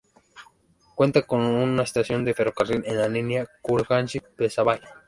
[0.95, 4.81] Cuenta con una estación de ferrocarril en la línea Kurganinsk-Psebai.